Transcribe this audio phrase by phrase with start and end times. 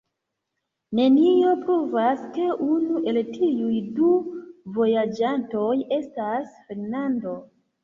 [0.99, 4.11] Nenio pruvas, ke unu el tiuj du
[4.81, 7.39] vojaĝantoj estas Fernando.